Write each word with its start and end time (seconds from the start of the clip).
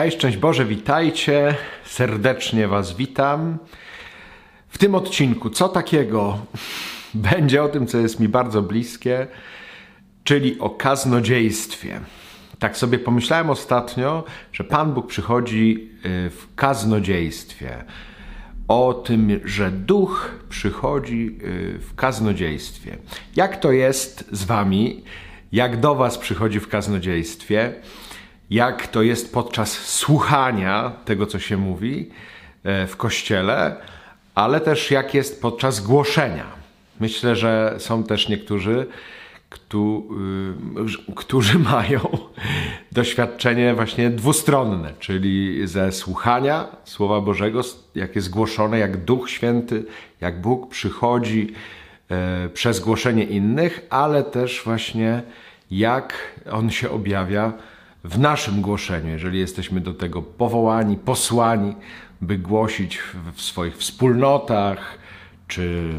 Hej, 0.00 0.10
szczęść 0.10 0.36
Boże, 0.36 0.64
witajcie. 0.64 1.54
Serdecznie 1.84 2.68
Was 2.68 2.96
witam. 2.96 3.58
W 4.68 4.78
tym 4.78 4.94
odcinku, 4.94 5.50
co 5.50 5.68
takiego 5.68 6.38
będzie 7.14 7.62
o 7.62 7.68
tym, 7.68 7.86
co 7.86 7.98
jest 7.98 8.20
mi 8.20 8.28
bardzo 8.28 8.62
bliskie, 8.62 9.26
czyli 10.24 10.58
o 10.58 10.70
kaznodziejstwie. 10.70 12.00
Tak 12.58 12.76
sobie 12.76 12.98
pomyślałem 12.98 13.50
ostatnio, 13.50 14.24
że 14.52 14.64
Pan 14.64 14.94
Bóg 14.94 15.06
przychodzi 15.06 15.90
y, 16.06 16.30
w 16.30 16.54
kaznodziejstwie. 16.54 17.84
O 18.68 18.94
tym, 18.94 19.40
że 19.44 19.70
duch 19.70 20.30
przychodzi 20.48 21.38
y, 21.42 21.78
w 21.78 21.94
kaznodziejstwie. 21.94 22.96
Jak 23.36 23.60
to 23.60 23.72
jest 23.72 24.28
z 24.32 24.44
Wami? 24.44 25.04
Jak 25.52 25.80
do 25.80 25.94
Was 25.94 26.18
przychodzi 26.18 26.60
w 26.60 26.68
kaznodziejstwie? 26.68 27.74
Jak 28.50 28.86
to 28.86 29.02
jest 29.02 29.34
podczas 29.34 29.72
słuchania 29.72 30.92
tego, 31.04 31.26
co 31.26 31.38
się 31.38 31.56
mówi 31.56 32.10
e, 32.64 32.86
w 32.86 32.96
kościele, 32.96 33.76
ale 34.34 34.60
też 34.60 34.90
jak 34.90 35.14
jest 35.14 35.42
podczas 35.42 35.80
głoszenia. 35.80 36.46
Myślę, 37.00 37.36
że 37.36 37.74
są 37.78 38.04
też 38.04 38.28
niektórzy, 38.28 38.86
y, 39.74 41.14
którzy 41.16 41.58
mają 41.74 42.00
doświadczenie 42.92 43.74
właśnie 43.74 44.10
dwustronne, 44.10 44.92
czyli 44.98 45.66
ze 45.68 45.92
słuchania 45.92 46.68
Słowa 46.84 47.20
Bożego, 47.20 47.60
jak 47.94 48.16
jest 48.16 48.30
głoszone, 48.30 48.78
jak 48.78 49.04
Duch 49.04 49.30
Święty, 49.30 49.84
jak 50.20 50.40
Bóg 50.40 50.70
przychodzi 50.70 51.54
e, 52.10 52.48
przez 52.48 52.80
głoszenie 52.80 53.24
innych, 53.24 53.86
ale 53.90 54.24
też 54.24 54.62
właśnie 54.64 55.22
jak 55.70 56.14
On 56.50 56.70
się 56.70 56.90
objawia 56.90 57.52
w 58.04 58.18
naszym 58.18 58.60
głoszeniu, 58.60 59.08
jeżeli 59.08 59.38
jesteśmy 59.38 59.80
do 59.80 59.94
tego 59.94 60.22
powołani, 60.22 60.96
posłani, 60.96 61.74
by 62.20 62.38
głosić 62.38 62.98
w 63.34 63.42
swoich 63.42 63.76
wspólnotach, 63.76 64.98
czy 65.48 65.92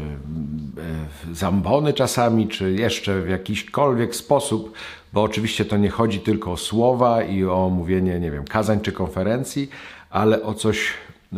e, 1.30 1.34
zambony 1.34 1.92
czasami, 1.92 2.48
czy 2.48 2.72
jeszcze 2.72 3.20
w 3.20 3.28
jakiśkolwiek 3.28 4.16
sposób, 4.16 4.72
bo 5.12 5.22
oczywiście 5.22 5.64
to 5.64 5.76
nie 5.76 5.90
chodzi 5.90 6.20
tylko 6.20 6.52
o 6.52 6.56
słowa 6.56 7.22
i 7.22 7.44
o 7.44 7.70
mówienie, 7.70 8.20
nie 8.20 8.30
wiem, 8.30 8.44
kazań 8.44 8.80
czy 8.80 8.92
konferencji, 8.92 9.70
ale 10.10 10.42
o 10.42 10.54
coś 10.54 10.92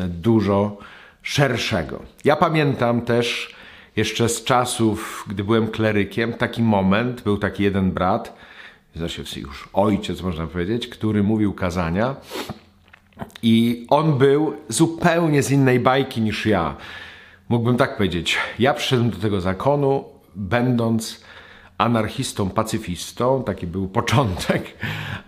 dużo 0.08 0.78
szerszego. 1.22 2.02
Ja 2.24 2.36
pamiętam 2.36 3.02
też 3.02 3.54
jeszcze 3.96 4.28
z 4.28 4.44
czasów, 4.44 5.24
gdy 5.28 5.44
byłem 5.44 5.68
klerykiem, 5.68 6.32
taki 6.32 6.62
moment, 6.62 7.22
był 7.22 7.38
taki 7.38 7.62
jeden 7.62 7.90
brat, 7.90 8.36
znaczy 8.96 9.24
już 9.40 9.68
ojciec, 9.72 10.22
można 10.22 10.46
powiedzieć, 10.46 10.88
który 10.88 11.22
mówił 11.22 11.54
kazania. 11.54 12.16
I 13.42 13.86
on 13.90 14.18
był 14.18 14.54
zupełnie 14.68 15.42
z 15.42 15.50
innej 15.50 15.80
bajki 15.80 16.20
niż 16.20 16.46
ja. 16.46 16.76
Mógłbym 17.48 17.76
tak 17.76 17.96
powiedzieć. 17.96 18.36
Ja 18.58 18.74
przyszedłem 18.74 19.10
do 19.10 19.16
tego 19.16 19.40
zakonu, 19.40 20.04
będąc 20.36 21.24
anarchistą, 21.78 22.50
pacyfistą, 22.50 23.44
taki 23.44 23.66
był 23.66 23.88
początek, 23.88 24.74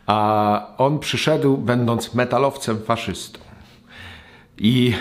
a 0.06 0.60
on 0.78 0.98
przyszedł, 0.98 1.56
będąc 1.56 2.14
metalowcem, 2.14 2.82
faszystą. 2.82 3.38
I 4.58 4.94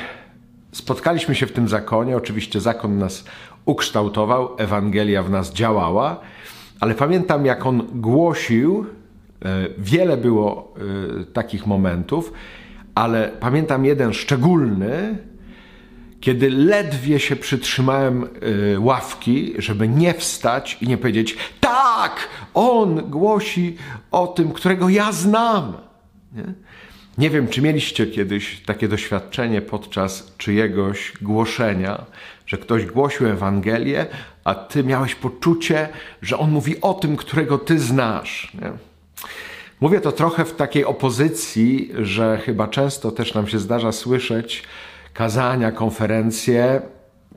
spotkaliśmy 0.71 1.35
się 1.35 1.47
w 1.47 1.51
tym 1.51 1.67
zakonie. 1.67 2.17
Oczywiście 2.17 2.61
zakon 2.61 2.97
nas 2.97 3.25
ukształtował, 3.65 4.55
Ewangelia 4.57 5.23
w 5.23 5.29
nas 5.29 5.53
działała 5.53 6.19
ale 6.79 6.95
pamiętam, 6.95 7.45
jak 7.45 7.65
on 7.65 7.87
głosił, 7.93 8.85
e, 9.45 9.67
wiele 9.77 10.17
było 10.17 10.73
e, 11.21 11.25
takich 11.25 11.67
momentów, 11.67 12.33
ale 12.95 13.31
pamiętam 13.39 13.85
jeden 13.85 14.13
szczególny, 14.13 15.17
kiedy 16.19 16.49
ledwie 16.49 17.19
się 17.19 17.35
przytrzymałem 17.35 18.23
e, 18.23 18.79
ławki, 18.79 19.53
żeby 19.57 19.87
nie 19.87 20.13
wstać 20.13 20.77
i 20.81 20.87
nie 20.87 20.97
powiedzieć: 20.97 21.37
Tak, 21.59 22.29
on 22.53 23.09
głosi 23.09 23.77
o 24.11 24.27
tym, 24.27 24.51
którego 24.51 24.89
ja 24.89 25.11
znam. 25.11 25.73
Nie? 26.33 26.53
Nie 27.17 27.29
wiem, 27.29 27.47
czy 27.47 27.61
mieliście 27.61 28.07
kiedyś 28.07 28.61
takie 28.65 28.87
doświadczenie 28.87 29.61
podczas 29.61 30.33
czyjegoś 30.37 31.13
głoszenia, 31.21 32.05
że 32.45 32.57
ktoś 32.57 32.85
głosił 32.85 33.27
Ewangelię, 33.27 34.05
a 34.43 34.55
ty 34.55 34.83
miałeś 34.83 35.15
poczucie, 35.15 35.89
że 36.21 36.37
on 36.37 36.51
mówi 36.51 36.81
o 36.81 36.93
tym, 36.93 37.15
którego 37.15 37.57
ty 37.57 37.79
znasz. 37.79 38.51
Nie? 38.61 38.71
Mówię 39.81 40.01
to 40.01 40.11
trochę 40.11 40.45
w 40.45 40.55
takiej 40.55 40.85
opozycji, 40.85 41.91
że 41.99 42.37
chyba 42.37 42.67
często 42.67 43.11
też 43.11 43.33
nam 43.33 43.47
się 43.47 43.59
zdarza 43.59 43.91
słyszeć 43.91 44.63
kazania, 45.13 45.71
konferencje, 45.71 46.81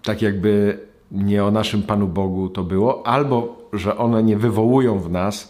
tak 0.03 0.23
jakby 0.23 0.79
nie 1.13 1.45
o 1.45 1.51
naszym 1.51 1.83
Panu 1.83 2.07
Bogu 2.07 2.49
to 2.49 2.65
było, 2.65 3.07
albo 3.07 3.59
że 3.73 3.99
one 3.99 4.23
nie 4.23 4.37
wywołują 4.37 4.99
w 4.99 5.11
nas 5.11 5.49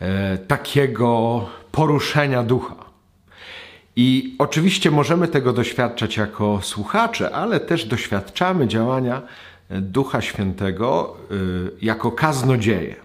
e, 0.00 0.38
takiego 0.38 1.40
poruszenia 1.72 2.42
ducha. 2.42 2.91
I 3.96 4.34
oczywiście 4.38 4.90
możemy 4.90 5.28
tego 5.28 5.52
doświadczać 5.52 6.16
jako 6.16 6.60
słuchacze, 6.62 7.30
ale 7.30 7.60
też 7.60 7.84
doświadczamy 7.84 8.68
działania 8.68 9.22
Ducha 9.70 10.20
Świętego 10.20 11.16
y, 11.30 11.70
jako 11.82 12.12
kaznodzieje. 12.12 12.96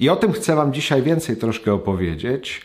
I 0.00 0.08
o 0.08 0.16
tym 0.16 0.32
chcę 0.32 0.56
Wam 0.56 0.72
dzisiaj 0.72 1.02
więcej 1.02 1.36
troszkę 1.36 1.72
opowiedzieć. 1.72 2.62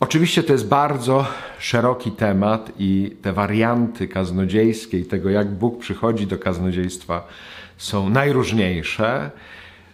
Oczywiście 0.00 0.42
to 0.42 0.52
jest 0.52 0.68
bardzo 0.68 1.26
szeroki 1.58 2.10
temat 2.10 2.72
i 2.78 3.16
te 3.22 3.32
warianty 3.32 4.08
kaznodziejskie 4.08 4.98
i 4.98 5.04
tego, 5.04 5.30
jak 5.30 5.50
Bóg 5.50 5.78
przychodzi 5.78 6.26
do 6.26 6.38
kaznodziejstwa, 6.38 7.26
są 7.76 8.10
najróżniejsze. 8.10 9.30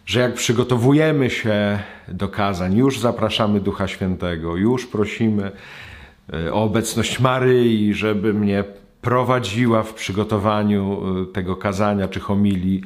Że 0.06 0.20
jak 0.20 0.34
przygotowujemy 0.34 1.31
się 1.31 1.78
do 2.09 2.28
kazań, 2.28 2.76
już 2.76 2.99
zapraszamy 2.99 3.60
Ducha 3.60 3.88
Świętego, 3.88 4.56
już 4.56 4.87
prosimy 4.87 5.53
o 6.52 6.62
obecność 6.62 7.20
Maryi, 7.20 7.94
żeby 7.94 8.34
mnie 8.34 8.64
prowadziła 9.00 9.82
w 9.82 9.94
przygotowaniu 9.94 11.00
y, 11.22 11.26
tego 11.26 11.56
kazania 11.56 12.08
czy 12.08 12.20
homilii, 12.20 12.82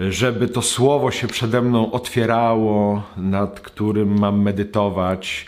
żeby 0.00 0.48
to 0.48 0.62
słowo 0.62 1.10
się 1.10 1.26
przede 1.26 1.62
mną 1.62 1.92
otwierało, 1.92 3.02
nad 3.16 3.60
którym 3.60 4.18
mam 4.18 4.42
medytować, 4.42 5.46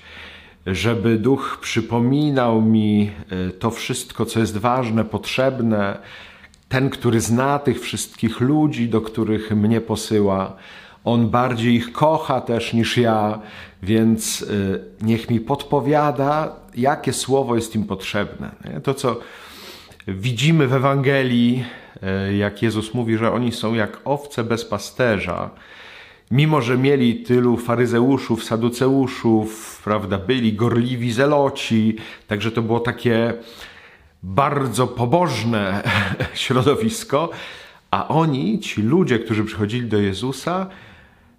żeby 0.66 1.18
duch 1.18 1.58
przypominał 1.60 2.62
mi 2.62 3.10
to 3.58 3.70
wszystko, 3.70 4.26
co 4.26 4.40
jest 4.40 4.56
ważne, 4.56 5.04
potrzebne, 5.04 5.98
ten, 6.68 6.90
który 6.90 7.20
zna 7.20 7.58
tych 7.58 7.80
wszystkich 7.80 8.40
ludzi, 8.40 8.88
do 8.88 9.00
których 9.00 9.50
mnie 9.50 9.80
posyła. 9.80 10.56
On 11.04 11.28
bardziej 11.28 11.74
ich 11.74 11.92
kocha 11.92 12.40
też 12.40 12.72
niż 12.72 12.96
ja, 12.96 13.38
więc 13.82 14.46
niech 15.02 15.30
mi 15.30 15.40
podpowiada, 15.40 16.56
jakie 16.76 17.12
słowo 17.12 17.56
jest 17.56 17.74
im 17.74 17.84
potrzebne. 17.84 18.50
To, 18.82 18.94
co 18.94 19.20
Widzimy 20.08 20.66
w 20.66 20.74
Ewangelii, 20.74 21.64
e, 22.02 22.36
jak 22.36 22.62
Jezus 22.62 22.94
mówi, 22.94 23.16
że 23.16 23.32
oni 23.32 23.52
są 23.52 23.74
jak 23.74 24.00
owce 24.04 24.44
bez 24.44 24.64
pasterza. 24.64 25.50
Mimo, 26.30 26.62
że 26.62 26.78
mieli 26.78 27.14
tylu 27.22 27.56
faryzeuszów, 27.56 28.44
saduceuszów, 28.44 29.80
prawda, 29.84 30.18
byli 30.18 30.52
gorliwi 30.52 31.12
zeloci, 31.12 31.96
także 32.26 32.52
to 32.52 32.62
było 32.62 32.80
takie 32.80 33.34
bardzo 34.22 34.86
pobożne 34.86 35.82
środowisko, 36.34 37.30
a 37.90 38.08
oni, 38.08 38.60
ci 38.60 38.82
ludzie, 38.82 39.18
którzy 39.18 39.44
przychodzili 39.44 39.88
do 39.88 39.98
Jezusa, 39.98 40.66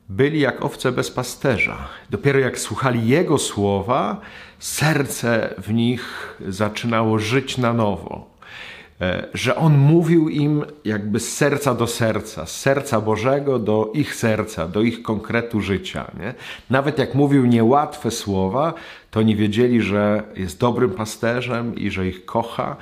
byli 0.09 0.39
jak 0.39 0.65
owce 0.65 0.91
bez 0.91 1.11
pasterza. 1.11 1.77
Dopiero 2.09 2.39
jak 2.39 2.59
słuchali 2.59 3.07
Jego 3.07 3.37
słowa, 3.37 4.21
serce 4.59 5.53
w 5.57 5.73
nich 5.73 6.35
zaczynało 6.47 7.19
żyć 7.19 7.57
na 7.57 7.73
nowo. 7.73 8.31
E, 9.01 9.27
że 9.33 9.55
on 9.55 9.77
mówił 9.77 10.29
im 10.29 10.65
jakby 10.85 11.19
z 11.19 11.37
serca 11.37 11.73
do 11.73 11.87
serca, 11.87 12.45
z 12.45 12.57
serca 12.57 13.01
Bożego 13.01 13.59
do 13.59 13.91
ich 13.93 14.15
serca, 14.15 14.67
do 14.67 14.81
ich 14.81 15.01
konkretu 15.01 15.61
życia. 15.61 16.11
Nie? 16.19 16.33
Nawet 16.69 16.97
jak 16.99 17.15
mówił 17.15 17.45
niełatwe 17.45 18.11
słowa, 18.11 18.73
to 19.11 19.19
oni 19.19 19.35
wiedzieli, 19.35 19.81
że 19.81 20.23
jest 20.35 20.59
dobrym 20.59 20.89
pasterzem 20.91 21.75
i 21.75 21.91
że 21.91 22.07
ich 22.07 22.25
kocha 22.25 22.75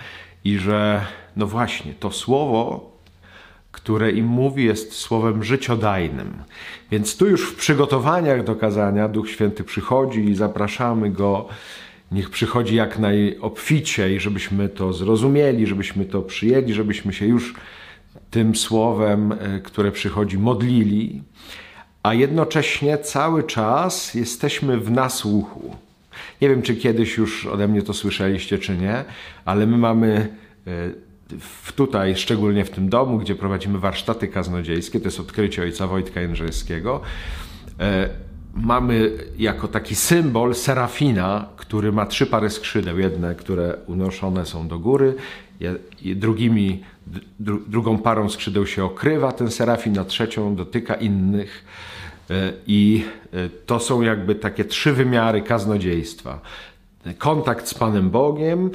i 0.43 0.57
że, 0.57 1.05
no 1.35 1.47
właśnie, 1.47 1.93
to 1.93 2.11
słowo, 2.11 2.88
które 3.71 4.11
im 4.11 4.25
mówi, 4.25 4.65
jest 4.65 4.93
słowem 4.93 5.43
życiodajnym. 5.43 6.33
Więc 6.91 7.17
tu 7.17 7.27
już 7.29 7.51
w 7.51 7.55
przygotowaniach 7.55 8.43
do 8.43 8.55
kazania 8.55 9.07
Duch 9.07 9.29
Święty 9.29 9.63
przychodzi 9.63 10.25
i 10.25 10.35
zapraszamy 10.35 11.09
go 11.09 11.49
Niech 12.11 12.29
przychodzi 12.29 12.75
jak 12.75 12.99
najobficiej, 12.99 14.19
żebyśmy 14.19 14.69
to 14.69 14.93
zrozumieli, 14.93 15.67
żebyśmy 15.67 16.05
to 16.05 16.21
przyjęli, 16.21 16.73
żebyśmy 16.73 17.13
się 17.13 17.25
już 17.25 17.53
tym 18.31 18.55
słowem, 18.55 19.31
e, 19.31 19.59
które 19.59 19.91
przychodzi, 19.91 20.37
modlili, 20.37 21.23
a 22.03 22.13
jednocześnie 22.13 22.97
cały 22.97 23.43
czas 23.43 24.13
jesteśmy 24.13 24.77
w 24.77 24.91
nasłuchu. 24.91 25.75
Nie 26.41 26.49
wiem, 26.49 26.61
czy 26.61 26.75
kiedyś 26.75 27.17
już 27.17 27.45
ode 27.45 27.67
mnie 27.67 27.81
to 27.81 27.93
słyszeliście, 27.93 28.57
czy 28.57 28.77
nie, 28.77 29.05
ale 29.45 29.67
my 29.67 29.77
mamy 29.77 30.27
w, 31.39 31.71
tutaj, 31.71 32.15
szczególnie 32.15 32.65
w 32.65 32.69
tym 32.69 32.89
domu, 32.89 33.17
gdzie 33.17 33.35
prowadzimy 33.35 33.79
warsztaty 33.79 34.27
kaznodziejskie, 34.27 34.99
to 34.99 35.05
jest 35.05 35.19
odkrycie 35.19 35.61
ojca 35.61 35.87
Wojtka 35.87 36.21
Jędrzejskiego, 36.21 37.01
e, 37.79 38.09
mamy 38.53 39.11
jako 39.37 39.67
taki 39.67 39.95
symbol 39.95 40.55
serafina, 40.55 41.49
który 41.55 41.91
ma 41.91 42.05
trzy 42.05 42.25
pary 42.25 42.49
skrzydeł. 42.49 42.99
Jedne, 42.99 43.35
które 43.35 43.77
unoszone 43.87 44.45
są 44.45 44.67
do 44.67 44.79
góry, 44.79 45.15
drugimi, 46.15 46.83
dru, 47.39 47.59
drugą 47.67 47.97
parą 47.97 48.29
skrzydeł 48.29 48.67
się 48.67 48.83
okrywa 48.83 49.31
ten 49.31 49.51
serafin, 49.51 49.99
a 49.99 50.05
trzecią 50.05 50.55
dotyka 50.55 50.95
innych. 50.95 51.65
E, 52.29 52.53
I 52.67 53.03
e, 53.33 53.49
to 53.65 53.79
są 53.79 54.01
jakby 54.01 54.35
takie 54.35 54.65
trzy 54.65 54.93
wymiary 54.93 55.41
kaznodziejstwa. 55.41 56.39
Kontakt 57.17 57.67
z 57.67 57.73
Panem 57.73 58.09
Bogiem, 58.09 58.71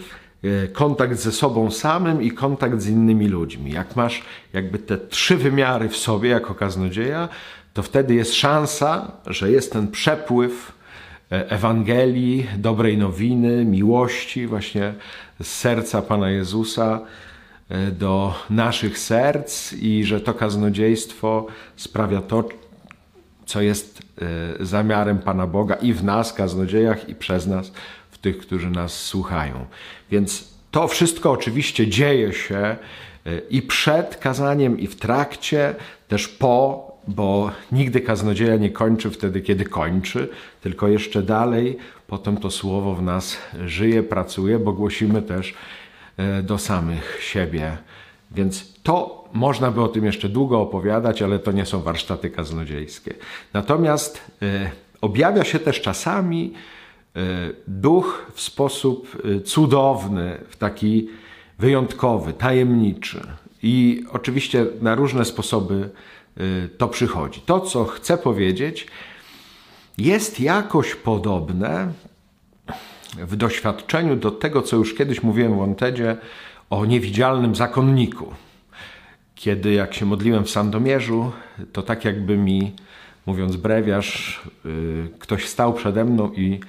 kontakt 0.72 1.18
ze 1.18 1.32
sobą 1.32 1.70
samym 1.70 2.22
i 2.22 2.30
kontakt 2.30 2.80
z 2.80 2.88
innymi 2.88 3.28
ludźmi. 3.28 3.72
Jak 3.72 3.96
masz 3.96 4.22
jakby 4.52 4.78
te 4.78 4.98
trzy 4.98 5.36
wymiary 5.36 5.88
w 5.88 5.96
sobie 5.96 6.30
jako 6.30 6.54
kaznodzieja, 6.54 7.28
to 7.74 7.82
wtedy 7.82 8.14
jest 8.14 8.34
szansa, 8.34 9.12
że 9.26 9.50
jest 9.50 9.72
ten 9.72 9.88
przepływ 9.88 10.72
e, 11.32 11.50
Ewangelii, 11.50 12.46
dobrej 12.56 12.98
nowiny, 12.98 13.64
miłości 13.64 14.46
właśnie 14.46 14.94
z 15.42 15.46
serca 15.46 16.02
Pana 16.02 16.30
Jezusa 16.30 17.00
e, 17.68 17.90
do 17.90 18.34
naszych 18.50 18.98
serc 18.98 19.72
i 19.72 20.04
że 20.04 20.20
to 20.20 20.34
kaznodziejstwo 20.34 21.46
sprawia 21.76 22.20
to, 22.20 22.48
co 23.46 23.62
jest 23.62 24.02
zamiarem 24.60 25.18
Pana 25.18 25.46
Boga 25.46 25.74
i 25.74 25.92
w 25.92 26.04
nas, 26.04 26.32
kaznodziejach, 26.32 27.08
i 27.08 27.14
przez 27.14 27.46
nas 27.46 27.72
tych, 28.24 28.38
którzy 28.38 28.70
nas 28.70 29.02
słuchają. 29.02 29.66
Więc 30.10 30.54
to 30.70 30.88
wszystko 30.88 31.30
oczywiście 31.30 31.86
dzieje 31.86 32.32
się 32.32 32.56
e, 32.56 32.76
i 33.50 33.62
przed 33.62 34.16
kazaniem, 34.16 34.78
i 34.78 34.86
w 34.86 34.96
trakcie, 34.96 35.74
też 36.08 36.28
po, 36.28 36.84
bo 37.08 37.50
nigdy 37.72 38.00
kaznodzieja 38.00 38.56
nie 38.56 38.70
kończy 38.70 39.10
wtedy, 39.10 39.40
kiedy 39.40 39.64
kończy, 39.64 40.28
tylko 40.60 40.88
jeszcze 40.88 41.22
dalej 41.22 41.76
potem 42.06 42.36
to 42.36 42.50
słowo 42.50 42.94
w 42.94 43.02
nas 43.02 43.36
żyje, 43.66 44.02
pracuje, 44.02 44.58
bo 44.58 44.72
głosimy 44.72 45.22
też 45.22 45.54
e, 46.16 46.42
do 46.42 46.58
samych 46.58 47.18
siebie. 47.22 47.76
Więc 48.30 48.74
to 48.82 49.24
można 49.32 49.70
by 49.70 49.82
o 49.82 49.88
tym 49.88 50.04
jeszcze 50.04 50.28
długo 50.28 50.60
opowiadać, 50.60 51.22
ale 51.22 51.38
to 51.38 51.52
nie 51.52 51.66
są 51.66 51.82
warsztaty 51.82 52.30
kaznodziejskie. 52.30 53.14
Natomiast 53.52 54.20
e, 54.42 54.70
objawia 55.00 55.44
się 55.44 55.58
też 55.58 55.80
czasami 55.80 56.52
duch 57.68 58.26
w 58.34 58.40
sposób 58.40 59.22
e, 59.24 59.40
cudowny, 59.40 60.38
w 60.48 60.56
taki 60.56 61.08
wyjątkowy, 61.58 62.32
tajemniczy. 62.32 63.20
I 63.62 64.04
oczywiście 64.12 64.66
na 64.80 64.94
różne 64.94 65.24
sposoby 65.24 65.90
e, 66.36 66.68
to 66.68 66.88
przychodzi. 66.88 67.40
To, 67.40 67.60
co 67.60 67.84
chcę 67.84 68.18
powiedzieć, 68.18 68.86
jest 69.98 70.40
jakoś 70.40 70.94
podobne 70.94 71.92
w 73.18 73.36
doświadczeniu 73.36 74.16
do 74.16 74.30
tego, 74.30 74.62
co 74.62 74.76
już 74.76 74.94
kiedyś 74.94 75.22
mówiłem 75.22 75.56
w 75.56 75.62
Ontedzie 75.62 76.16
o 76.70 76.86
niewidzialnym 76.86 77.54
zakonniku. 77.54 78.34
Kiedy 79.34 79.72
jak 79.72 79.94
się 79.94 80.06
modliłem 80.06 80.44
w 80.44 80.50
Sandomierzu, 80.50 81.32
to 81.72 81.82
tak 81.82 82.04
jakby 82.04 82.36
mi, 82.36 82.72
mówiąc 83.26 83.56
brewiarz, 83.56 84.42
ktoś 85.18 85.48
stał 85.48 85.72
przede 85.72 86.04
mną 86.04 86.32
i 86.32 86.60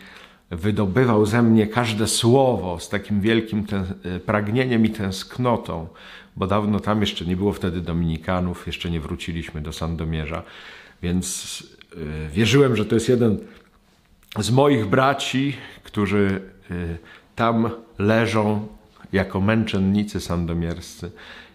wydobywał 0.55 1.25
ze 1.25 1.41
mnie 1.41 1.67
każde 1.67 2.07
słowo 2.07 2.79
z 2.79 2.89
takim 2.89 3.21
wielkim 3.21 3.65
e, 4.03 4.19
pragnieniem 4.19 4.85
i 4.85 4.89
tęsknotą, 4.89 5.87
bo 6.35 6.47
dawno 6.47 6.79
tam 6.79 7.01
jeszcze 7.01 7.25
nie 7.25 7.35
było 7.35 7.53
wtedy 7.53 7.81
Dominikanów, 7.81 8.67
jeszcze 8.67 8.91
nie 8.91 8.99
wróciliśmy 8.99 9.61
do 9.61 9.73
Sandomierza, 9.73 10.43
więc 11.01 11.63
e, 11.93 12.29
wierzyłem, 12.29 12.75
że 12.75 12.85
to 12.85 12.95
jest 12.95 13.09
jeden 13.09 13.37
z 14.39 14.51
moich 14.51 14.85
braci, 14.85 15.53
którzy 15.83 16.41
e, 16.71 16.73
tam 17.35 17.69
leżą 17.99 18.67
jako 19.13 19.41
męczennicy 19.41 20.19
sandomierscy 20.19 21.11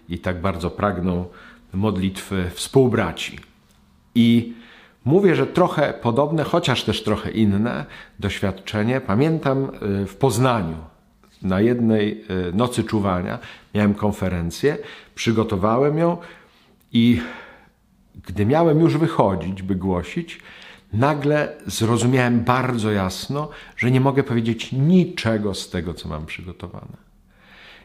i 0.08 0.18
tak 0.18 0.40
bardzo 0.40 0.70
pragną 0.70 1.24
modlitwy 1.72 2.50
współbraci. 2.54 3.38
I 4.14 4.54
Mówię, 5.04 5.36
że 5.36 5.46
trochę 5.46 5.94
podobne, 6.02 6.44
chociaż 6.44 6.84
też 6.84 7.02
trochę 7.02 7.30
inne 7.30 7.86
doświadczenie. 8.18 9.00
Pamiętam 9.00 9.70
y, 10.02 10.06
w 10.06 10.16
Poznaniu 10.16 10.76
na 11.42 11.60
jednej 11.60 12.24
y, 12.50 12.52
nocy 12.52 12.84
czuwania 12.84 13.38
miałem 13.74 13.94
konferencję, 13.94 14.78
przygotowałem 15.14 15.98
ją 15.98 16.16
i 16.92 17.20
gdy 18.26 18.46
miałem 18.46 18.80
już 18.80 18.96
wychodzić, 18.96 19.62
by 19.62 19.74
głosić, 19.74 20.40
nagle 20.92 21.56
zrozumiałem 21.66 22.40
bardzo 22.40 22.90
jasno, 22.90 23.48
że 23.76 23.90
nie 23.90 24.00
mogę 24.00 24.22
powiedzieć 24.22 24.72
niczego 24.72 25.54
z 25.54 25.70
tego, 25.70 25.94
co 25.94 26.08
mam 26.08 26.26
przygotowane. 26.26 27.10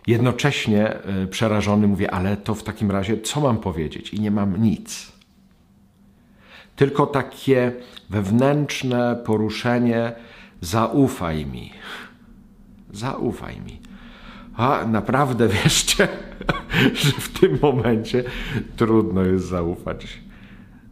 Jednocześnie 0.08 0.94
y, 1.24 1.28
przerażony 1.28 1.88
mówię, 1.88 2.12
ale 2.12 2.38
to 2.38 2.56
w 2.56 2.64
takim 2.64 2.92
razie 2.92 3.22
co 3.22 3.42
mam 3.42 3.58
powiedzieć? 3.58 4.14
I 4.14 4.20
nie 4.20 4.32
mam 4.32 4.62
nic 4.62 5.15
tylko 6.76 7.06
takie 7.08 7.72
wewnętrzne 8.10 9.22
poruszenie: 9.26 10.14
zaufaj 10.62 11.46
mi. 11.46 11.72
Zaufaj 12.94 13.62
mi. 13.62 13.80
A 14.56 14.86
naprawdę 14.86 15.48
wierzcie, 15.64 16.08
że 16.94 17.12
w 17.12 17.40
tym 17.40 17.60
momencie 17.62 18.24
trudno 18.76 19.24
jest 19.24 19.46
zaufać. 19.46 20.20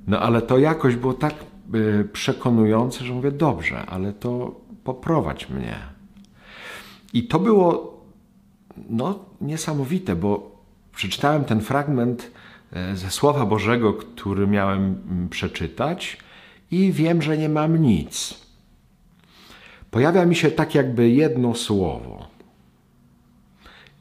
No 0.08 0.20
ale 0.20 0.42
to 0.42 0.58
jakoś 0.58 0.96
było 0.96 1.14
tak 1.14 1.34
y, 1.76 2.10
przekonujące, 2.14 3.06
że 3.06 3.14
mówię: 3.14 3.32
dobrze, 3.32 3.86
ale 3.86 4.14
to 4.14 4.62
poprowadź 4.84 5.50
mnie. 5.50 5.76
I 7.14 7.28
to 7.28 7.40
było 7.40 7.94
no, 8.90 9.20
niesamowite, 9.42 10.16
bo 10.16 10.52
przeczytałem 10.96 11.46
ten 11.46 11.62
fragment 11.62 12.32
ze 12.94 13.10
Słowa 13.10 13.46
Bożego, 13.46 13.94
który 13.94 14.48
miałem 14.48 14.82
mm, 14.82 15.30
przeczytać, 15.30 16.18
i 16.72 16.92
wiem, 16.92 17.22
że 17.22 17.38
nie 17.38 17.50
mam 17.50 17.78
nic. 17.78 18.44
Pojawia 19.92 20.26
mi 20.26 20.36
się 20.36 20.52
tak 20.52 20.76
jakby 20.76 21.10
jedno 21.10 21.56
słowo. 21.56 22.28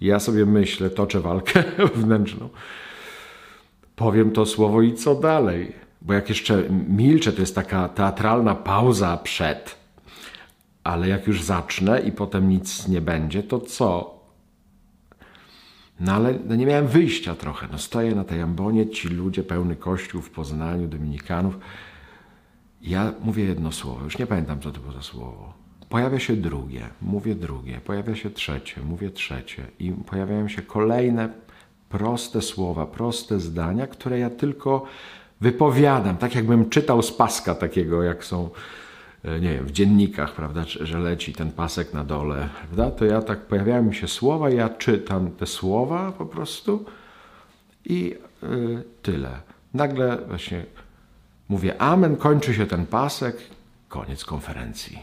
Ja 0.00 0.20
sobie 0.20 0.46
myślę, 0.46 0.90
toczę 0.90 1.20
walkę 1.20 1.64
wewnętrzną. 1.78 2.48
Powiem 3.96 4.30
to 4.30 4.46
słowo 4.46 4.82
i 4.82 4.94
co 4.94 5.14
dalej? 5.14 5.72
Bo 6.02 6.12
jak 6.12 6.28
jeszcze 6.28 6.62
milczę, 6.88 7.32
to 7.32 7.40
jest 7.40 7.54
taka 7.54 7.88
teatralna 7.88 8.54
pauza 8.54 9.16
przed. 9.16 9.76
Ale 10.84 11.08
jak 11.08 11.26
już 11.26 11.42
zacznę 11.42 12.00
i 12.00 12.12
potem 12.12 12.48
nic 12.48 12.88
nie 12.88 13.00
będzie, 13.00 13.42
to 13.42 13.60
co? 13.60 14.11
No 16.00 16.12
ale 16.12 16.34
no 16.48 16.54
nie 16.54 16.66
miałem 16.66 16.86
wyjścia 16.86 17.34
trochę. 17.34 17.68
No 17.72 17.78
stoję 17.78 18.14
na 18.14 18.24
tej 18.24 18.40
ambonie, 18.40 18.90
ci 18.90 19.08
ludzie, 19.08 19.42
pełny 19.42 19.76
kościół 19.76 20.22
w 20.22 20.30
Poznaniu, 20.30 20.88
dominikanów. 20.88 21.58
Ja 22.82 23.12
mówię 23.20 23.44
jedno 23.44 23.72
słowo, 23.72 24.04
już 24.04 24.18
nie 24.18 24.26
pamiętam, 24.26 24.60
co 24.60 24.70
to 24.70 24.80
było 24.80 24.92
za 24.92 25.02
słowo. 25.02 25.54
Pojawia 25.88 26.18
się 26.18 26.36
drugie, 26.36 26.88
mówię 27.02 27.34
drugie, 27.34 27.80
pojawia 27.84 28.14
się 28.14 28.30
trzecie, 28.30 28.80
mówię 28.82 29.10
trzecie 29.10 29.66
i 29.78 29.92
pojawiają 29.92 30.48
się 30.48 30.62
kolejne 30.62 31.28
proste 31.88 32.42
słowa, 32.42 32.86
proste 32.86 33.40
zdania, 33.40 33.86
które 33.86 34.18
ja 34.18 34.30
tylko 34.30 34.84
wypowiadam, 35.40 36.16
tak 36.16 36.34
jakbym 36.34 36.70
czytał 36.70 37.02
z 37.02 37.12
paska 37.12 37.54
takiego, 37.54 38.02
jak 38.02 38.24
są 38.24 38.50
nie 39.24 39.54
wiem, 39.54 39.66
w 39.66 39.70
dziennikach, 39.72 40.34
prawda, 40.34 40.64
że 40.80 40.98
leci 40.98 41.32
ten 41.32 41.52
pasek 41.52 41.94
na 41.94 42.04
dole, 42.04 42.48
prawda, 42.58 42.90
to 42.90 43.04
ja 43.04 43.22
tak 43.22 43.40
pojawiają 43.40 43.82
mi 43.82 43.94
się 43.94 44.08
słowa, 44.08 44.50
ja 44.50 44.68
czytam 44.68 45.30
te 45.30 45.46
słowa 45.46 46.12
po 46.12 46.26
prostu 46.26 46.84
i 47.84 48.14
y, 48.42 48.82
tyle. 49.02 49.30
Nagle 49.74 50.18
właśnie 50.28 50.66
mówię 51.48 51.82
amen, 51.82 52.16
kończy 52.16 52.54
się 52.54 52.66
ten 52.66 52.86
pasek, 52.86 53.36
koniec 53.88 54.24
konferencji. 54.24 54.98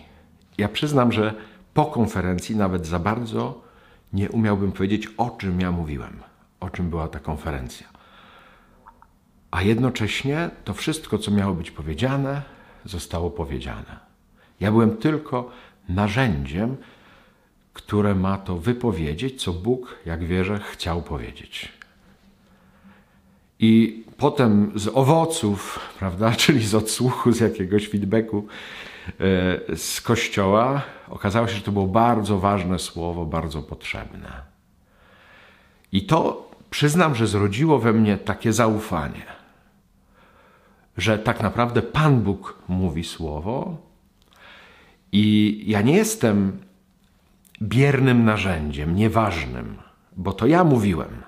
Ja 0.58 0.70
przyznam, 0.70 1.12
że 1.12 1.34
po 1.74 1.86
konferencji 1.86 2.56
nawet 2.56 2.88
za 2.88 3.00
bardzo 3.00 3.62
nie 4.14 4.30
umiałbym 4.30 4.72
powiedzieć, 4.72 5.08
o 5.18 5.30
czym 5.30 5.62
ja 5.62 5.72
mówiłem, 5.72 6.20
o 6.60 6.70
czym 6.70 6.90
była 6.90 7.08
ta 7.08 7.20
konferencja. 7.20 7.88
A 9.52 9.62
jednocześnie 9.62 10.50
to 10.64 10.74
wszystko, 10.74 11.18
co 11.18 11.32
miało 11.32 11.54
być 11.54 11.72
powiedziane, 11.72 12.42
zostało 12.86 13.30
powiedziane. 13.30 14.09
Ja 14.60 14.72
byłem 14.72 14.98
tylko 14.98 15.51
narzędziem, 15.89 16.78
które 17.74 18.16
ma 18.16 18.38
to 18.38 18.58
wypowiedzieć, 18.58 19.44
co 19.44 19.54
Bóg, 19.54 20.00
jak 20.06 20.25
wierzę, 20.25 20.60
chciał 20.72 21.01
powiedzieć. 21.01 21.72
I 23.60 24.04
potem 24.18 24.72
z 24.75 24.88
owoców, 24.88 25.80
prawda, 26.00 26.32
czyli 26.42 26.66
z 26.66 26.75
odsłuchu, 26.75 27.32
z 27.32 27.39
jakiegoś 27.39 27.89
feedbacku, 27.89 28.48
z 29.75 30.01
kościoła, 30.01 30.82
okazało 31.10 31.48
się, 31.48 31.56
że 31.56 31.62
to 31.62 31.72
było 31.72 31.88
bardzo 31.88 32.39
ważne 32.39 32.80
słowo, 32.80 33.25
bardzo 33.25 33.62
potrzebne. 33.62 34.42
I 35.92 36.06
to 36.06 36.50
przyznam, 36.70 37.16
że 37.16 37.28
zrodziło 37.28 37.80
we 37.80 37.94
mnie 37.94 38.18
takie 38.18 38.54
zaufanie, 38.54 39.25
że 40.98 41.20
tak 41.20 41.42
naprawdę 41.42 41.82
Pan 41.82 42.22
Bóg 42.22 42.58
mówi 42.68 43.04
słowo 43.04 43.88
i 45.12 45.63
ja 45.68 45.82
nie 45.82 45.96
jestem 45.96 46.60
biernym 47.62 48.25
narzędziem, 48.25 48.96
nieważnym, 48.96 49.78
bo 50.18 50.34
to 50.34 50.48
ja 50.48 50.63
mówiłem. 50.63 51.24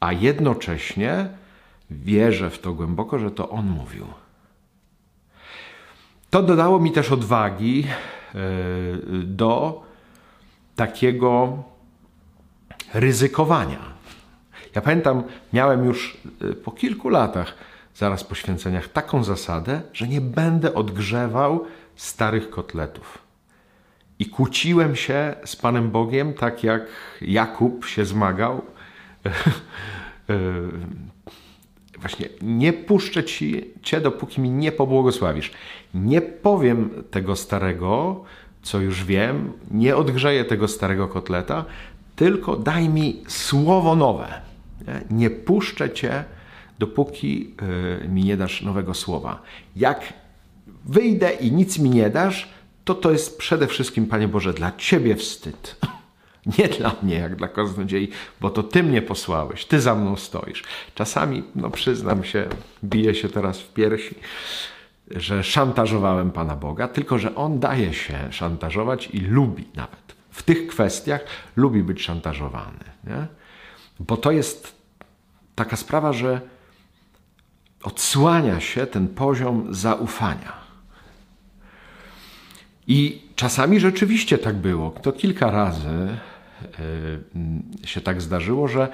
A 0.00 0.12
jednocześnie 0.12 1.28
wierzę 1.90 2.50
w 2.50 2.58
to 2.58 2.72
głęboko, 2.72 3.18
że 3.18 3.30
to 3.30 3.50
On 3.50 3.66
mówił. 3.66 4.06
To 6.30 6.42
dodało 6.42 6.80
mi 6.80 6.92
też 6.92 7.12
odwagi 7.12 7.84
e, 7.84 8.38
do 9.24 9.82
takiego 10.76 11.62
ryzykowania. 12.94 13.92
Ja 14.74 14.82
pamiętam, 14.82 15.22
miałem 15.52 15.84
już 15.84 16.18
e, 16.50 16.52
po 16.52 16.70
kilku 16.70 17.08
latach, 17.08 17.54
zaraz 17.94 18.24
po 18.24 18.34
święceniach, 18.34 18.88
taką 18.88 19.24
zasadę, 19.24 19.82
że 19.92 20.08
nie 20.08 20.20
będę 20.20 20.74
odgrzewał 20.74 21.64
starych 21.96 22.50
kotletów. 22.50 23.18
I 24.18 24.26
kłóciłem 24.26 24.96
się 24.96 25.34
z 25.44 25.56
Panem 25.56 25.90
Bogiem, 25.90 26.34
tak 26.34 26.64
jak 26.64 26.86
Jakub 27.20 27.86
się 27.86 28.04
zmagał. 28.04 28.62
E, 29.26 29.30
właśnie, 32.02 32.28
nie 32.42 32.72
puszczę 32.72 33.24
ci, 33.24 33.64
cię, 33.82 34.00
dopóki 34.00 34.40
mi 34.40 34.50
nie 34.50 34.72
pobłogosławisz. 34.72 35.50
Nie 35.94 36.20
powiem 36.20 36.90
tego 37.10 37.36
starego, 37.36 38.24
co 38.62 38.80
już 38.80 39.04
wiem, 39.04 39.52
nie 39.70 39.96
odgrzeję 39.96 40.44
tego 40.44 40.68
starego 40.68 41.08
kotleta, 41.08 41.64
tylko 42.16 42.56
daj 42.56 42.88
mi 42.88 43.22
słowo 43.28 43.96
nowe. 43.96 44.40
Nie, 45.10 45.30
puszczę 45.30 45.90
cię, 45.90 46.24
dopóki 46.78 47.54
y, 48.04 48.08
mi 48.08 48.24
nie 48.24 48.36
dasz 48.36 48.62
nowego 48.62 48.94
słowa. 48.94 49.42
Jak 49.76 50.12
wyjdę 50.84 51.32
i 51.32 51.52
nic 51.52 51.78
mi 51.78 51.90
nie 51.90 52.10
dasz, 52.10 52.48
to 52.84 52.94
to 52.94 53.10
jest 53.10 53.38
przede 53.38 53.66
wszystkim, 53.66 54.06
Panie 54.06 54.28
Boże, 54.28 54.54
dla 54.54 54.72
Ciebie 54.76 55.16
wstyd. 55.16 55.76
Nie 56.58 56.68
dla 56.68 56.96
mnie, 57.02 57.14
jak 57.14 57.36
dla 57.36 57.48
kaznodziei, 57.48 58.08
bo 58.40 58.50
to 58.50 58.62
Ty 58.62 58.82
mnie 58.82 59.02
posłałeś, 59.02 59.64
Ty 59.64 59.80
za 59.80 59.94
mną 59.94 60.16
stoisz. 60.16 60.64
Czasami, 60.94 61.42
no 61.54 61.70
przyznam 61.70 62.24
się, 62.24 62.48
biję 62.84 63.14
się 63.14 63.28
teraz 63.28 63.60
w 63.60 63.72
piersi, 63.72 64.14
że 65.10 65.44
szantażowałem 65.44 66.30
Pana 66.30 66.56
Boga, 66.56 66.88
tylko 66.88 67.18
że 67.18 67.34
On 67.34 67.60
daje 67.60 67.94
się 67.94 68.18
szantażować 68.30 69.08
i 69.12 69.20
lubi 69.20 69.64
nawet. 69.74 70.16
W 70.30 70.42
tych 70.42 70.66
kwestiach 70.66 71.24
lubi 71.56 71.82
być 71.82 72.02
szantażowany. 72.02 72.84
Nie? 73.04 73.26
Bo 74.00 74.16
to 74.16 74.30
jest 74.30 74.74
taka 75.54 75.76
sprawa, 75.76 76.12
że 76.12 76.40
odsłania 77.82 78.60
się 78.60 78.86
ten 78.86 79.08
poziom 79.08 79.74
zaufania. 79.74 80.61
I 82.86 83.22
czasami 83.36 83.80
rzeczywiście 83.80 84.38
tak 84.38 84.56
było. 84.56 84.90
To 84.90 85.12
kilka 85.12 85.50
razy 85.50 85.88
e, 85.88 87.86
się 87.86 88.00
tak 88.00 88.22
zdarzyło, 88.22 88.68
że 88.68 88.88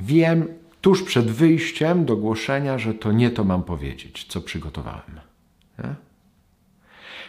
wiem 0.00 0.46
tuż 0.80 1.02
przed 1.02 1.30
wyjściem 1.30 2.04
do 2.04 2.16
głoszenia, 2.16 2.78
że 2.78 2.94
to 2.94 3.12
nie 3.12 3.30
to 3.30 3.44
mam 3.44 3.62
powiedzieć, 3.62 4.26
co 4.28 4.40
przygotowałem. 4.40 5.20
Nie? 5.78 5.94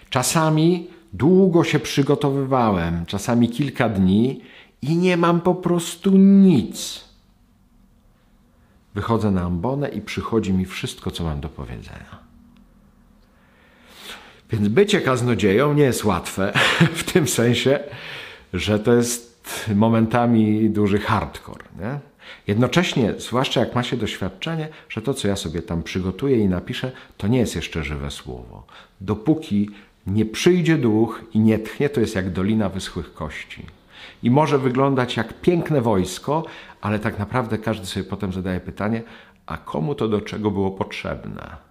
Czasami 0.09 0.88
długo 1.13 1.63
się 1.63 1.79
przygotowywałem, 1.79 3.05
czasami 3.05 3.50
kilka 3.50 3.89
dni 3.89 4.41
i 4.81 4.95
nie 4.95 5.17
mam 5.17 5.41
po 5.41 5.55
prostu 5.55 6.17
nic. 6.17 7.05
Wychodzę 8.95 9.31
na 9.31 9.41
ambonę 9.41 9.89
i 9.89 10.01
przychodzi 10.01 10.53
mi 10.53 10.65
wszystko, 10.65 11.12
co 11.12 11.24
mam 11.24 11.41
do 11.41 11.50
powiedzenia. 11.50 12.28
Więc 14.51 14.68
bycie 14.68 15.01
kaznodzieją 15.01 15.74
nie 15.74 15.84
jest 15.84 16.06
łatwe 16.06 16.53
w 17.01 17.12
tym 17.12 17.27
sensie, 17.27 17.79
że 18.53 18.79
to 18.79 18.94
jest 18.94 19.70
momentami 19.75 20.70
duży 20.70 21.00
hardcore. 21.00 21.63
Nie? 21.79 22.00
Jednocześnie, 22.48 23.13
zwłaszcza 23.18 23.60
jak 23.60 23.75
ma 23.75 23.84
się 23.84 23.98
doświadczenie, 23.98 24.68
że 24.89 25.01
to, 25.01 25.13
co 25.13 25.27
ja 25.27 25.36
sobie 25.36 25.62
tam 25.62 25.84
przygotuję 25.84 26.38
i 26.38 26.48
napiszę, 26.48 26.91
to 27.18 27.27
nie 27.27 27.39
jest 27.39 27.56
jeszcze 27.56 27.84
żywe 27.84 28.12
słowo. 28.12 28.63
Dopóki 29.01 29.70
nie 30.08 30.25
przyjdzie 30.25 30.77
duch 30.77 31.22
i 31.34 31.39
nie 31.39 31.60
tchnie, 31.60 31.89
to 31.89 32.01
jest 32.01 32.15
jak 32.15 32.29
dolina 32.29 32.70
wyschłych 32.70 33.13
kości. 33.13 33.65
I 34.24 34.32
może 34.32 34.60
wyglądać 34.60 35.18
jak 35.18 35.41
piękne 35.41 35.82
wojsko, 35.82 36.46
ale 36.82 37.00
tak 37.00 37.20
naprawdę 37.20 37.58
każdy 37.58 37.86
sobie 37.86 38.03
potem 38.03 38.34
zadaje 38.34 38.60
pytanie, 38.60 39.03
a 39.46 39.58
komu 39.58 39.96
to 39.96 40.08
do 40.08 40.22
czego 40.22 40.51
było 40.51 40.72
potrzebne? 40.72 41.68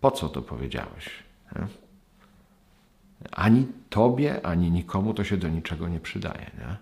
Po 0.00 0.10
co 0.10 0.28
to 0.28 0.42
powiedziałeś? 0.42 1.08
Nie? 1.56 1.66
Ani 3.32 3.66
tobie, 3.90 4.46
ani 4.46 4.70
nikomu 4.70 5.14
to 5.14 5.24
się 5.24 5.36
do 5.36 5.48
niczego 5.48 5.88
nie 5.88 6.00
przydaje. 6.00 6.50
Nie? 6.58 6.76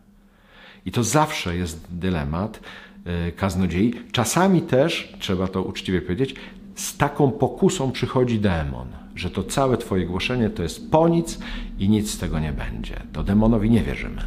I 0.84 0.92
to 0.92 1.04
zawsze 1.04 1.56
jest 1.56 1.86
dylemat 1.90 2.60
yy, 3.04 3.32
kaznodziei. 3.32 3.94
Czasami 4.12 4.62
też, 4.62 5.16
trzeba 5.18 5.48
to 5.48 5.62
uczciwie 5.62 6.02
powiedzieć, 6.02 6.34
z 6.74 6.96
taką 6.96 7.30
pokusą 7.30 7.92
przychodzi 7.92 8.40
demon, 8.40 8.88
że 9.14 9.30
to 9.30 9.44
całe 9.44 9.76
Twoje 9.76 10.06
głoszenie 10.06 10.50
to 10.50 10.62
jest 10.62 10.90
po 10.90 11.08
nic 11.08 11.38
i 11.78 11.88
nic 11.88 12.10
z 12.14 12.18
tego 12.18 12.38
nie 12.38 12.52
będzie. 12.52 13.02
To 13.12 13.22
demonowi 13.22 13.70
nie 13.70 13.82
wierzymy. 13.82 14.22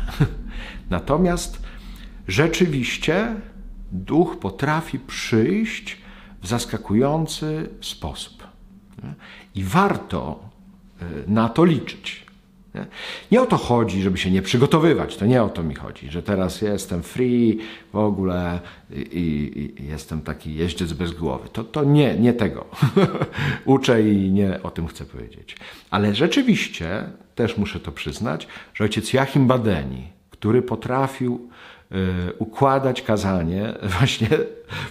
Natomiast 0.89 1.62
rzeczywiście 2.27 3.36
duch 3.91 4.39
potrafi 4.39 5.00
przyjść 5.00 5.98
w 6.41 6.48
zaskakujący 6.48 7.69
sposób. 7.81 8.38
I 9.56 9.63
warto 9.63 10.39
e, 11.01 11.06
na 11.27 11.50
to 11.50 11.65
liczyć. 11.65 12.29
Nie? 12.75 12.86
nie 13.32 13.41
o 13.41 13.46
to 13.46 13.58
chodzi, 13.58 14.01
żeby 14.01 14.18
się 14.18 14.32
nie 14.32 14.41
przygotowywać, 14.41 15.18
to 15.18 15.25
nie 15.25 15.44
o 15.44 15.50
to 15.50 15.63
mi 15.63 15.75
chodzi, 15.75 16.12
że 16.12 16.24
teraz 16.24 16.62
jestem 16.62 17.03
free 17.03 17.60
w 17.94 17.96
ogóle 17.96 18.60
i, 18.91 19.00
i, 19.00 19.84
i 19.84 19.88
jestem 19.88 20.22
taki 20.22 20.56
jeździec 20.56 20.94
bez 20.94 21.12
głowy. 21.12 21.50
To, 21.53 21.63
to 21.63 21.84
nie, 21.84 22.15
nie 22.15 22.34
tego 22.34 22.65
uczę 23.65 24.01
i 24.10 24.32
nie 24.32 24.63
o 24.63 24.72
tym 24.72 24.88
chcę 24.88 25.06
powiedzieć. 25.06 25.56
Ale 25.89 26.15
rzeczywiście, 26.15 27.03
też 27.36 27.58
muszę 27.58 27.79
to 27.79 27.91
przyznać, 27.91 28.48
że 28.74 28.84
ojciec 28.84 29.13
Joachim 29.13 29.48
Badeni, 29.48 30.08
który 30.29 30.62
potrafił 30.62 31.50
y, 31.91 32.34
układać 32.39 33.01
kazanie 33.01 33.74
właśnie 34.00 34.27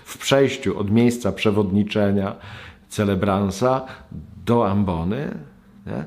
w 0.04 0.18
przejściu 0.18 0.78
od 0.78 0.90
miejsca 0.90 1.32
przewodniczenia 1.32 2.36
celebransa 2.88 3.86
do 4.46 4.70
ambony, 4.70 5.34
nie? 5.86 6.04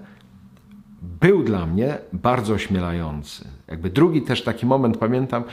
był 1.01 1.43
dla 1.43 1.65
mnie 1.65 1.97
bardzo 2.13 2.53
ośmielający. 2.53 3.47
Jakby 3.67 3.89
drugi 3.89 4.21
też 4.21 4.43
taki 4.43 4.65
moment 4.65 4.97
pamiętam, 4.97 5.43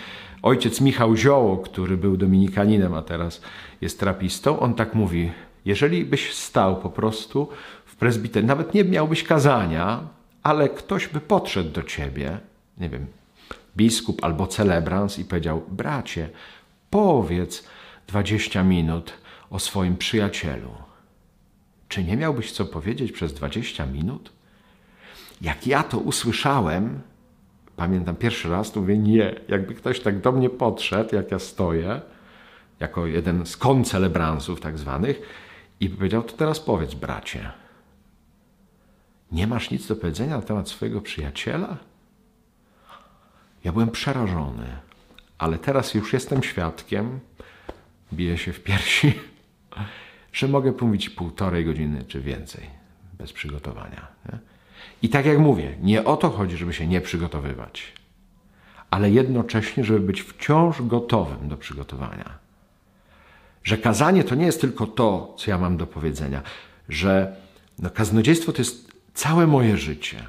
ojciec 0.43 0.81
Michał 0.81 1.17
Zioło, 1.17 1.57
który 1.57 1.97
był 1.97 2.17
dominikaninem, 2.17 2.95
a 2.95 3.03
teraz 3.03 3.41
jest 3.81 4.01
terapistą, 4.01 4.61
on 4.61 4.75
tak 4.75 4.95
mówi, 4.95 5.33
jeżeli 5.65 6.05
byś 6.05 6.35
stał 6.35 6.77
po 6.77 6.91
prostu 6.91 7.49
w 7.85 7.97
prezbiterii, 7.97 8.49
nawet 8.49 8.75
nie 8.75 8.85
miałbyś 8.85 9.25
kazania, 9.25 10.01
ale 10.43 10.69
ktoś 10.69 11.09
by 11.09 11.21
podszedł 11.21 11.71
do 11.71 11.83
ciebie, 11.83 12.39
nie 12.79 12.89
wiem, 12.89 13.07
biskup 13.77 14.25
albo 14.25 14.47
celebrans 14.47 15.19
i 15.19 15.25
powiedział, 15.25 15.63
bracie, 15.69 16.29
powiedz 16.91 17.69
20 18.07 18.63
minut 18.63 19.13
o 19.51 19.59
swoim 19.59 19.97
przyjacielu. 19.97 20.88
Czy 21.89 22.05
nie 22.05 22.17
miałbyś 22.17 22.53
co 22.53 22.65
powiedzieć 22.65 23.13
przez 23.13 23.35
20 23.35 23.87
minut? 23.87 24.33
Jak 25.41 25.67
ja 25.67 25.83
to 25.83 25.99
usłyszałem, 25.99 27.01
pamiętam 27.77 28.17
pierwszy 28.17 28.49
raz, 28.49 28.73
to 28.73 28.81
mówię 28.81 28.99
nie. 28.99 29.35
Jakby 29.49 29.75
ktoś 29.75 30.01
tak 30.01 30.21
do 30.21 30.33
mnie 30.33 30.51
podszedł, 30.51 31.15
jak 31.15 31.31
ja 31.31 31.39
stoję, 31.39 32.01
jako 32.81 33.07
jeden 33.07 33.47
z 33.47 33.57
koncelebransów 33.57 34.61
tak 34.61 34.79
zwanych, 34.79 35.21
i 35.81 35.89
powiedział, 35.91 36.23
to 36.23 36.33
teraz 36.33 36.61
powiedz, 36.61 36.95
bracie, 36.95 37.53
nie 39.33 39.47
masz 39.47 39.71
nic 39.71 39.87
do 39.87 39.97
powiedzenia 39.97 40.37
na 40.37 40.43
temat 40.43 40.69
swojego 40.69 41.01
przyjaciela? 41.01 41.77
Ja 43.65 43.73
byłem 43.73 43.91
przerażony, 43.91 44.77
ale 45.39 45.59
teraz 45.59 45.95
już 45.95 46.13
jestem 46.13 46.43
świadkiem, 46.43 47.21
biję 48.13 48.39
się 48.39 48.53
w 48.53 48.63
piersi, 48.63 49.13
że 50.33 50.49
mogę 50.49 50.73
mówić 50.81 51.11
półtorej 51.11 51.65
godziny 51.65 52.05
czy 52.09 52.21
więcej 52.21 52.67
bez 53.19 53.33
przygotowania. 53.33 54.07
Nie? 54.33 54.39
I 55.03 55.09
tak 55.09 55.27
jak 55.27 55.39
mówię, 55.39 55.77
nie 55.83 56.05
o 56.05 56.17
to 56.17 56.31
chodzi, 56.31 56.57
żeby 56.57 56.73
się 56.73 56.87
nie 56.87 57.01
przygotowywać, 57.01 57.93
ale 58.91 59.11
jednocześnie, 59.11 59.85
żeby 59.85 60.01
być 60.01 60.21
wciąż 60.23 60.83
gotowym 60.83 61.49
do 61.49 61.57
przygotowania. 61.57 62.39
Że 63.65 63.79
kazanie 63.79 64.25
to 64.25 64.35
nie 64.35 64.47
jest 64.47 64.61
tylko 64.61 64.87
to, 64.87 65.35
co 65.39 65.51
ja 65.51 65.59
mam 65.59 65.77
do 65.77 65.87
powiedzenia, 65.87 66.43
że 66.89 67.37
No, 67.79 67.91
kaznodziejstwo 67.91 68.53
to 68.53 68.59
jest 68.59 68.93
całe 69.15 69.47
moje 69.47 69.77
życie. 69.77 70.25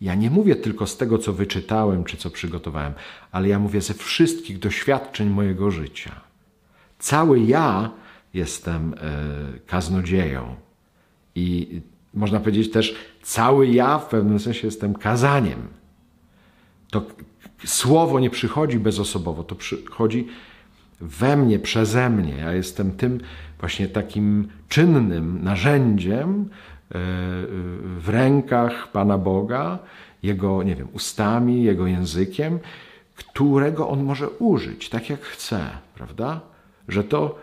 Ja 0.00 0.14
nie 0.14 0.30
mówię 0.30 0.56
tylko 0.56 0.86
z 0.86 0.96
tego, 0.96 1.18
co 1.18 1.32
wyczytałem 1.32 2.04
czy 2.04 2.16
co 2.16 2.30
przygotowałem, 2.30 2.92
ale 3.32 3.48
ja 3.48 3.58
mówię 3.58 3.80
ze 3.80 3.94
wszystkich 3.94 4.58
doświadczeń 4.58 5.28
mojego 5.28 5.70
życia. 5.70 6.10
Cały 6.98 7.40
ja 7.40 7.90
jestem 8.34 8.94
e, 8.94 8.96
kaznodzieją. 9.66 10.54
I 11.34 11.80
można 12.14 12.40
powiedzieć 12.40 12.70
też, 12.70 12.94
cały 13.22 13.66
ja 13.66 13.98
w 13.98 14.08
pewnym 14.08 14.40
sensie 14.40 14.66
jestem 14.66 14.94
kazaniem. 14.94 15.68
To 16.90 17.02
słowo 17.64 18.20
nie 18.20 18.30
przychodzi 18.30 18.78
bezosobowo, 18.78 19.44
to 19.44 19.54
przychodzi 19.54 20.26
we 21.00 21.36
mnie, 21.36 21.58
przeze 21.58 22.10
mnie. 22.10 22.36
Ja 22.36 22.52
jestem 22.52 22.92
tym 22.92 23.20
właśnie 23.60 23.88
takim 23.88 24.48
czynnym 24.68 25.44
narzędziem 25.44 26.40
e, 26.40 26.46
w 27.98 28.04
rękach 28.06 28.88
Pana 28.88 29.18
Boga, 29.18 29.78
Jego, 30.22 30.62
nie 30.62 30.76
wiem, 30.76 30.88
ustami, 30.92 31.62
Jego 31.62 31.86
językiem, 31.86 32.58
którego 33.16 33.88
On 33.88 34.02
może 34.04 34.28
użyć 34.28 34.88
tak 34.88 35.10
jak 35.10 35.20
chce, 35.20 35.60
prawda? 35.94 36.40
Że 36.88 37.04
to 37.04 37.38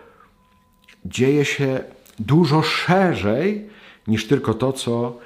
dzieje 1.06 1.46
się 1.46 1.84
dużo 2.20 2.62
szerzej 2.62 3.70
niż 4.08 4.28
tylko 4.28 4.54
to, 4.54 4.74
co 4.74 5.20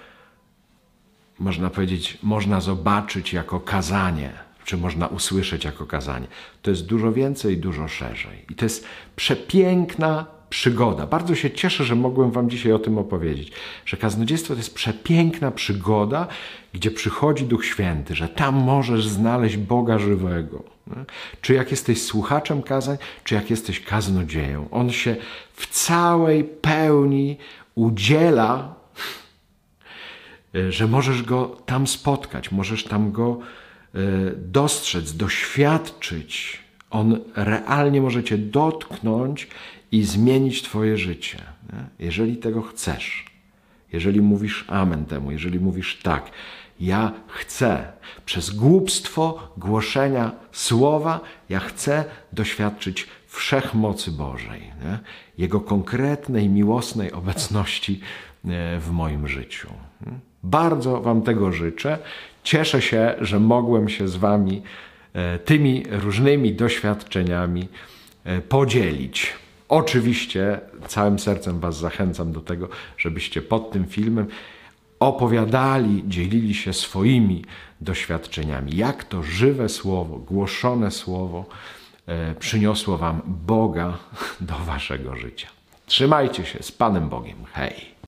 można 1.39 1.69
powiedzieć, 1.69 2.17
można 2.23 2.61
zobaczyć 2.61 3.33
jako 3.33 3.59
kazanie, 3.59 4.31
czy 4.65 4.77
można 4.77 5.07
usłyszeć 5.07 5.65
jako 5.65 5.85
kazanie. 5.85 6.27
To 6.61 6.69
jest 6.69 6.85
dużo 6.85 7.11
więcej, 7.11 7.57
dużo 7.57 7.87
szerzej. 7.87 8.45
I 8.49 8.55
to 8.55 8.65
jest 8.65 8.85
przepiękna 9.15 10.25
przygoda. 10.51 11.07
Bardzo 11.07 11.35
się 11.35 11.51
cieszę, 11.51 11.83
że 11.83 11.95
mogłem 11.95 12.31
Wam 12.31 12.49
dzisiaj 12.49 12.71
o 12.71 12.79
tym 12.79 12.97
opowiedzieć, 12.97 13.51
że 13.85 13.97
kaznodziejstwo 13.97 14.53
to 14.53 14.57
jest 14.57 14.75
przepiękna 14.75 15.51
przygoda, 15.51 16.27
gdzie 16.73 16.91
przychodzi 16.91 17.45
Duch 17.45 17.65
Święty, 17.65 18.15
że 18.15 18.29
tam 18.29 18.55
możesz 18.55 19.07
znaleźć 19.07 19.57
Boga 19.57 19.99
żywego. 19.99 20.63
Czy 21.41 21.53
jak 21.53 21.71
jesteś 21.71 22.01
słuchaczem 22.01 22.61
kazań, 22.63 22.97
czy 23.23 23.35
jak 23.35 23.49
jesteś 23.49 23.79
kaznodzieją. 23.79 24.67
On 24.71 24.91
się 24.91 25.15
w 25.53 25.67
całej 25.67 26.43
pełni 26.43 27.37
udziela 27.75 28.75
że 30.69 30.87
możesz 30.87 31.23
go 31.23 31.57
tam 31.65 31.87
spotkać, 31.87 32.51
możesz 32.51 32.83
tam 32.83 33.11
go 33.11 33.39
e, 33.95 33.99
dostrzec, 34.35 35.13
doświadczyć. 35.13 36.61
On 36.91 37.19
realnie 37.35 38.01
może 38.01 38.23
cię 38.23 38.37
dotknąć 38.37 39.47
i 39.91 40.03
zmienić 40.03 40.61
Twoje 40.61 40.97
życie, 40.97 41.37
jeżeli 41.99 42.37
tego 42.37 42.61
chcesz. 42.61 43.25
Jeżeli 43.93 44.21
mówisz 44.21 44.65
amen 44.67 45.05
temu, 45.05 45.31
jeżeli 45.31 45.59
mówisz 45.59 45.99
tak, 46.03 46.31
ja 46.79 47.11
chcę 47.27 47.91
przez 48.25 48.49
głupstwo 48.49 49.53
głoszenia 49.57 50.31
słowa, 50.51 51.19
ja 51.49 51.59
chcę 51.59 52.05
doświadczyć 52.33 53.07
wszechmocy 53.27 54.11
Bożej, 54.11 54.61
nie? 54.61 54.99
Jego 55.37 55.59
konkretnej, 55.61 56.49
miłosnej 56.49 57.11
obecności 57.11 57.99
w 58.79 58.89
moim 58.91 59.27
życiu. 59.27 59.67
Bardzo 60.43 61.01
Wam 61.01 61.21
tego 61.21 61.51
życzę. 61.51 61.97
Cieszę 62.43 62.81
się, 62.81 63.15
że 63.21 63.39
mogłem 63.39 63.89
się 63.89 64.07
z 64.07 64.15
Wami 64.15 64.61
tymi 65.45 65.83
różnymi 65.89 66.53
doświadczeniami 66.53 67.67
e, 68.23 68.41
podzielić. 68.41 69.33
Oczywiście 69.69 70.59
całym 70.87 71.19
sercem 71.19 71.59
Was 71.59 71.77
zachęcam 71.77 72.31
do 72.31 72.41
tego, 72.41 72.69
żebyście 72.97 73.41
pod 73.41 73.71
tym 73.71 73.85
filmem 73.85 74.27
opowiadali, 74.99 76.03
dzielili 76.07 76.53
się 76.53 76.73
swoimi 76.73 77.45
doświadczeniami, 77.81 78.75
jak 78.75 79.03
to 79.03 79.23
żywe 79.23 79.69
słowo, 79.69 80.17
głoszone 80.17 80.91
słowo 80.91 81.45
e, 82.07 82.35
przyniosło 82.35 82.97
Wam 82.97 83.21
Boga 83.25 83.97
do 84.41 84.55
Waszego 84.55 85.15
życia. 85.15 85.47
Trzymajcie 85.85 86.45
się 86.45 86.63
z 86.63 86.71
Panem 86.71 87.09
Bogiem. 87.09 87.37
Hej! 87.53 87.90